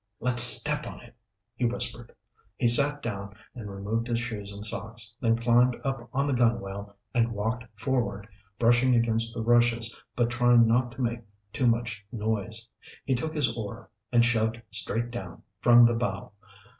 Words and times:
"Let's 0.19 0.41
step 0.41 0.87
on 0.87 0.99
it, 1.01 1.13
he 1.53 1.65
whispered. 1.65 2.11
He 2.57 2.67
sat 2.67 3.03
down 3.03 3.35
and 3.53 3.69
removed 3.69 4.07
his 4.07 4.17
shoes 4.17 4.51
and 4.51 4.65
socks, 4.65 5.15
then 5.21 5.35
climbed 5.37 5.77
up 5.83 6.09
on 6.11 6.25
the 6.25 6.33
gunwale 6.33 6.95
and 7.13 7.33
walked 7.33 7.65
forward, 7.79 8.27
brushing 8.57 8.95
against 8.95 9.31
the 9.35 9.43
rushes 9.43 9.95
but 10.15 10.31
trying 10.31 10.65
not 10.65 10.91
to 10.93 11.03
make 11.03 11.19
too 11.53 11.67
much 11.67 12.03
noise. 12.11 12.67
He 13.05 13.13
took 13.13 13.35
his 13.35 13.55
oar 13.55 13.91
and 14.11 14.25
shoved 14.25 14.59
straight 14.71 15.11
down 15.11 15.43
from 15.59 15.85
the 15.85 15.93
bow. 15.93 16.31